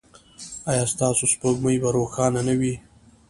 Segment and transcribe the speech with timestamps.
[0.69, 2.73] ایا ستاسو سپوږمۍ به روښانه نه وي؟